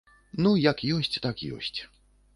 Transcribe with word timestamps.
Ну, 0.45 0.53
як 0.71 0.81
ёсць, 0.95 1.13
так 1.27 1.47
ёсць. 1.59 1.79